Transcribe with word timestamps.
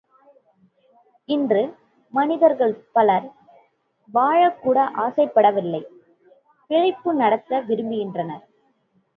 இன்று 1.29 1.61
மனிதர்களில் 2.13 2.87
பலர் 2.91 3.27
வாழக் 4.09 4.59
கூட 4.61 4.91
ஆசைப்படவில்லை 4.97 5.83
பிழைப்பு 6.69 7.13
நடத்த 7.13 7.61
விரும்புகின்றனர். 7.61 8.43